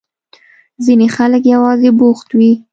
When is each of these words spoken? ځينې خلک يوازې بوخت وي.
ځينې 0.83 1.07
خلک 1.15 1.43
يوازې 1.53 1.89
بوخت 1.99 2.29
وي. 2.37 2.51